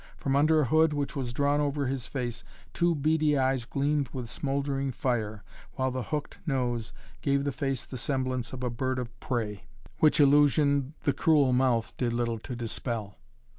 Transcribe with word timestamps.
From 0.17 0.35
under 0.35 0.61
a 0.61 0.65
hood 0.65 0.93
which 0.93 1.15
was 1.15 1.31
drawn 1.31 1.59
over 1.61 1.85
his 1.85 2.07
face 2.07 2.43
two 2.73 2.95
beady 2.95 3.37
eyes 3.37 3.65
gleamed 3.65 4.09
with 4.09 4.31
smouldering 4.31 4.91
fire, 4.91 5.43
while 5.75 5.91
the 5.91 6.01
hooked 6.01 6.39
nose 6.43 6.91
gave 7.21 7.43
the 7.43 7.51
face 7.51 7.85
the 7.85 7.99
semblance 7.99 8.51
of 8.51 8.63
a 8.63 8.71
bird 8.71 8.97
of 8.97 9.19
prey, 9.19 9.65
which 9.99 10.19
illusion 10.19 10.95
the 11.01 11.13
cruel 11.13 11.53
mouth 11.53 11.93
did 11.97 12.13
little 12.13 12.39
to 12.39 12.55
dispel. 12.55 13.19